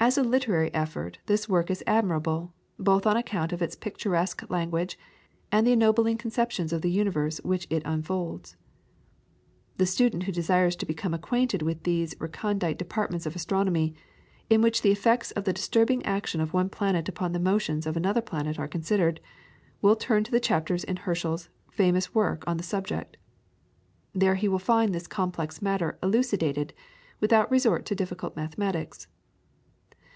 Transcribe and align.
As 0.00 0.16
a 0.16 0.22
literary 0.22 0.72
effort 0.72 1.18
this 1.26 1.48
work 1.48 1.72
is 1.72 1.82
admirable, 1.84 2.52
both 2.78 3.04
on 3.04 3.16
account 3.16 3.52
of 3.52 3.60
its 3.60 3.74
picturesque 3.74 4.48
language 4.48 4.96
and 5.50 5.66
the 5.66 5.72
ennobling 5.72 6.16
conceptions 6.16 6.72
of 6.72 6.82
the 6.82 6.90
universe 6.92 7.38
which 7.42 7.66
it 7.68 7.82
unfolds. 7.84 8.54
The 9.76 9.86
student 9.86 10.22
who 10.22 10.30
desires 10.30 10.76
to 10.76 10.86
become 10.86 11.12
acquainted 11.14 11.62
with 11.62 11.82
those 11.82 12.14
recondite 12.20 12.78
departments 12.78 13.26
of 13.26 13.34
astronomy, 13.34 13.96
in 14.48 14.62
which 14.62 14.82
the 14.82 14.92
effects 14.92 15.32
of 15.32 15.42
the 15.42 15.52
disturbing 15.52 16.06
action 16.06 16.40
of 16.40 16.52
one 16.54 16.68
planet 16.68 17.08
upon 17.08 17.32
the 17.32 17.40
motions 17.40 17.84
of 17.84 17.96
another 17.96 18.22
planet 18.22 18.56
are 18.56 18.68
considered, 18.68 19.20
will 19.82 19.96
turn 19.96 20.22
to 20.22 20.30
the 20.30 20.38
chapters 20.38 20.84
in 20.84 20.94
Herschel's 20.98 21.48
famous 21.72 22.14
work 22.14 22.44
on 22.46 22.56
the 22.56 22.62
subject. 22.62 23.16
There 24.14 24.36
he 24.36 24.46
will 24.46 24.60
find 24.60 24.94
this 24.94 25.08
complex 25.08 25.60
matter 25.60 25.98
elucidated, 26.04 26.72
without 27.18 27.50
resort 27.50 27.84
to 27.86 27.96
difficult 27.96 28.36
mathematics. 28.36 29.08